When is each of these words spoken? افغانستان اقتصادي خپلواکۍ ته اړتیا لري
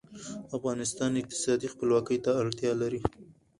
افغانستان 0.57 1.11
اقتصادي 1.21 1.67
خپلواکۍ 1.73 2.17
ته 2.25 2.31
اړتیا 2.41 2.71
لري 2.81 3.01